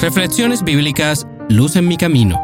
[0.00, 2.40] Reflexiones bíblicas Luz en mi camino.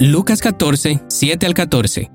[0.00, 2.10] Lucas 14, 7 al 14.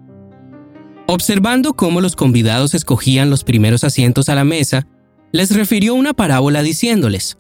[1.07, 4.85] Observando cómo los convidados escogían los primeros asientos a la mesa,
[5.31, 7.37] les refirió una parábola diciéndoles,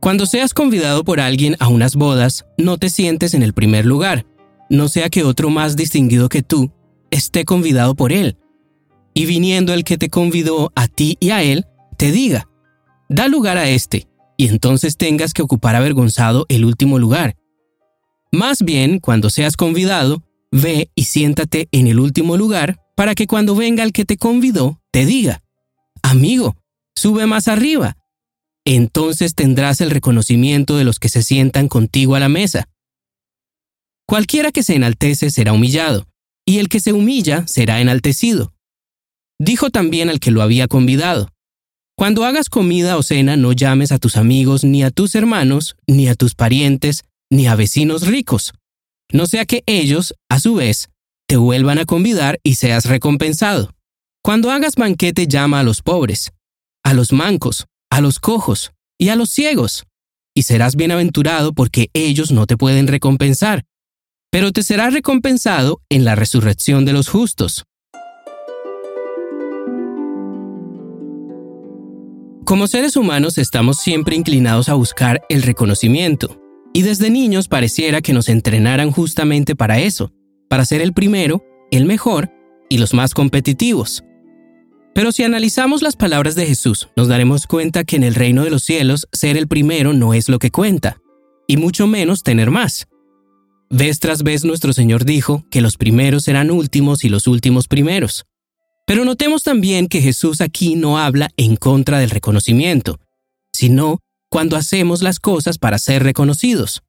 [0.00, 4.26] Cuando seas convidado por alguien a unas bodas, no te sientes en el primer lugar,
[4.68, 6.70] no sea que otro más distinguido que tú
[7.10, 8.36] esté convidado por él
[9.18, 12.48] y viniendo el que te convidó a ti y a él, te diga,
[13.08, 17.34] da lugar a este, y entonces tengas que ocupar avergonzado el último lugar.
[18.30, 20.22] Más bien, cuando seas convidado,
[20.52, 24.80] ve y siéntate en el último lugar para que cuando venga el que te convidó,
[24.92, 25.42] te diga,
[26.00, 26.54] amigo,
[26.94, 27.96] sube más arriba.
[28.64, 32.68] Entonces tendrás el reconocimiento de los que se sientan contigo a la mesa.
[34.06, 36.06] Cualquiera que se enaltece será humillado,
[36.44, 38.54] y el que se humilla será enaltecido.
[39.38, 41.28] Dijo también al que lo había convidado,
[41.96, 46.08] Cuando hagas comida o cena no llames a tus amigos, ni a tus hermanos, ni
[46.08, 48.52] a tus parientes, ni a vecinos ricos,
[49.12, 50.90] no sea que ellos, a su vez,
[51.28, 53.74] te vuelvan a convidar y seas recompensado.
[54.22, 56.32] Cuando hagas banquete llama a los pobres,
[56.84, 59.84] a los mancos, a los cojos y a los ciegos,
[60.34, 63.64] y serás bienaventurado porque ellos no te pueden recompensar,
[64.30, 67.64] pero te será recompensado en la resurrección de los justos.
[72.48, 76.40] Como seres humanos estamos siempre inclinados a buscar el reconocimiento,
[76.72, 80.14] y desde niños pareciera que nos entrenaran justamente para eso,
[80.48, 82.32] para ser el primero, el mejor
[82.70, 84.02] y los más competitivos.
[84.94, 88.50] Pero si analizamos las palabras de Jesús, nos daremos cuenta que en el reino de
[88.50, 91.02] los cielos ser el primero no es lo que cuenta,
[91.46, 92.86] y mucho menos tener más.
[93.68, 98.24] Vez tras vez nuestro Señor dijo que los primeros serán últimos y los últimos primeros.
[98.88, 102.98] Pero notemos también que Jesús aquí no habla en contra del reconocimiento,
[103.54, 103.98] sino
[104.30, 106.82] cuando hacemos las cosas para ser reconocidos.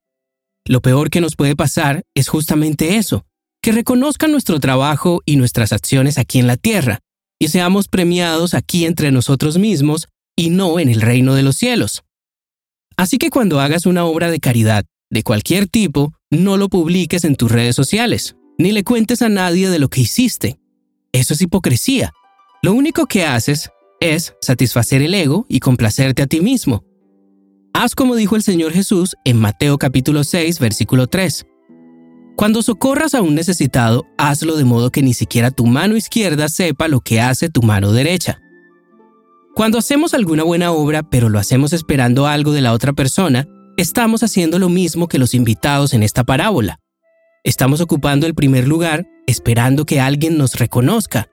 [0.65, 3.25] Lo peor que nos puede pasar es justamente eso,
[3.61, 6.99] que reconozcan nuestro trabajo y nuestras acciones aquí en la tierra,
[7.37, 10.07] y seamos premiados aquí entre nosotros mismos
[10.37, 12.03] y no en el reino de los cielos.
[12.95, 17.35] Así que cuando hagas una obra de caridad, de cualquier tipo, no lo publiques en
[17.35, 20.58] tus redes sociales, ni le cuentes a nadie de lo que hiciste,
[21.11, 22.11] eso es hipocresía.
[22.61, 26.83] Lo único que haces es satisfacer el ego y complacerte a ti mismo.
[27.73, 31.45] Haz como dijo el Señor Jesús en Mateo capítulo 6, versículo 3.
[32.35, 36.87] Cuando socorras a un necesitado, hazlo de modo que ni siquiera tu mano izquierda sepa
[36.87, 38.41] lo que hace tu mano derecha.
[39.55, 43.45] Cuando hacemos alguna buena obra, pero lo hacemos esperando algo de la otra persona,
[43.75, 46.79] estamos haciendo lo mismo que los invitados en esta parábola.
[47.43, 51.29] Estamos ocupando el primer lugar esperando que alguien nos reconozca.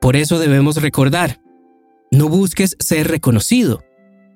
[0.00, 1.40] Por eso debemos recordar,
[2.10, 3.84] no busques ser reconocido.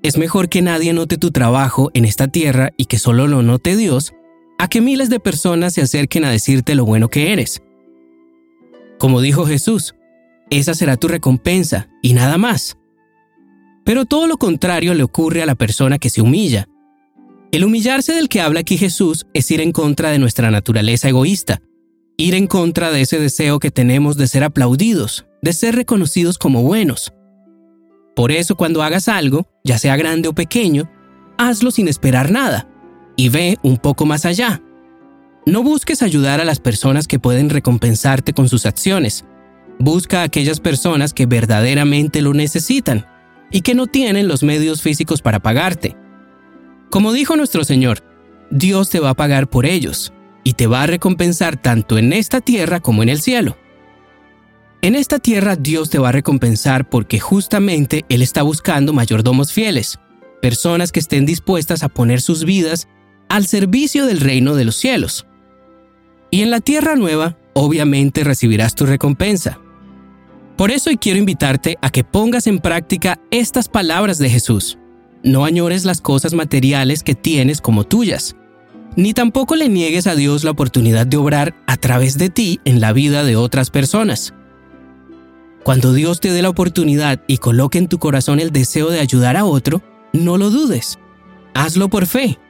[0.03, 3.77] Es mejor que nadie note tu trabajo en esta tierra y que solo lo note
[3.77, 4.15] Dios,
[4.59, 7.63] a que miles de personas se acerquen a decirte lo bueno que eres.
[8.99, 9.95] Como dijo Jesús,
[10.51, 12.79] esa será tu recompensa y nada más.
[13.85, 16.69] Pero todo lo contrario le ocurre a la persona que se humilla.
[17.51, 21.63] El humillarse del que habla aquí Jesús es ir en contra de nuestra naturaleza egoísta,
[22.19, 26.63] ir en contra de ese deseo que tenemos de ser aplaudidos, de ser reconocidos como
[26.63, 27.15] buenos.
[28.15, 30.91] Por eso cuando hagas algo, ya sea grande o pequeño,
[31.39, 32.69] hazlo sin esperar nada
[33.17, 34.63] y ve un poco más allá.
[35.47, 39.25] No busques ayudar a las personas que pueden recompensarte con sus acciones.
[39.79, 43.07] Busca a aquellas personas que verdaderamente lo necesitan
[43.51, 45.97] y que no tienen los medios físicos para pagarte.
[46.91, 48.03] Como dijo nuestro Señor,
[48.51, 50.13] Dios te va a pagar por ellos
[50.43, 53.59] y te va a recompensar tanto en esta tierra como en el cielo.
[54.81, 59.99] En esta tierra Dios te va a recompensar porque justamente Él está buscando mayordomos fieles,
[60.41, 62.89] personas que estén dispuestas a poner sus vidas
[63.29, 65.27] al servicio del reino de los cielos.
[66.31, 69.59] Y en la tierra nueva, obviamente recibirás tu recompensa.
[70.57, 74.79] Por eso quiero invitarte a que pongas en práctica estas palabras de Jesús.
[75.23, 78.37] No añores las cosas materiales que tienes como tuyas
[78.99, 82.81] ni tampoco le niegues a Dios la oportunidad de obrar a través de ti en
[82.81, 84.35] la vida de otras personas.
[85.63, 89.37] Cuando Dios te dé la oportunidad y coloque en tu corazón el deseo de ayudar
[89.37, 89.83] a otro,
[90.13, 90.99] no lo dudes.
[91.55, 92.41] Hazlo por fe,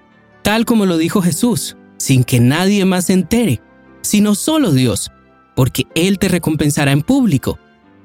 [0.42, 3.60] tal como lo dijo Jesús, sin que nadie más se entere,
[4.00, 5.10] sino solo Dios,
[5.54, 7.58] porque Él te recompensará en público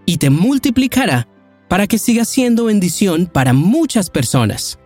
[0.05, 1.29] y te multiplicará
[1.67, 4.79] para que sigas siendo bendición para muchas personas.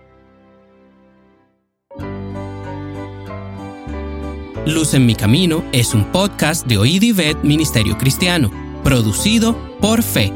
[4.66, 7.04] Luz en mi camino es un podcast de Oíd
[7.44, 8.52] Ministerio Cristiano,
[8.84, 10.34] producido por Fe